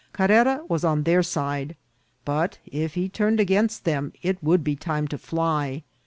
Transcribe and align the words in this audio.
Carrera 0.13 0.63
was 0.67 0.83
on 0.83 1.03
their 1.03 1.21
side; 1.21 1.75
but 2.25 2.57
if 2.65 2.95
he 2.95 3.07
turned 3.07 3.39
against 3.39 3.83
them 3.85 4.11
it 4.23 4.41
would 4.43 4.63
be 4.63 4.75
time 4.75 5.07
to 5.07 5.17
fly. 5.19 5.83